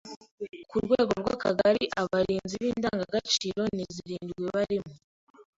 [0.69, 4.93] Ku rwego rw’Akagari abarinzi b’indangagaciro ni zrindwi barimo